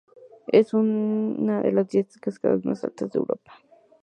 Es 0.47 0.73
una 0.73 1.61
de 1.61 1.71
las 1.71 1.87
diez 1.89 2.17
cascadas 2.17 2.65
más 2.65 2.83
altas 2.83 3.11
de 3.11 3.19
Europa. 3.19 3.53